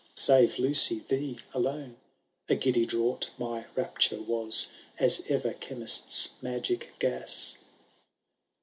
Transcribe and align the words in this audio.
Save, 0.15 0.57
Lucy, 0.57 0.97
thee 1.07 1.37
alone! 1.53 1.95
A 2.49 2.55
giddy 2.55 2.87
draught 2.87 3.29
my 3.37 3.65
rapture 3.75 4.19
was. 4.19 4.65
As 4.97 5.23
ever 5.29 5.53
chemist^s 5.53 6.41
magic 6.41 6.93
gas. 6.97 7.55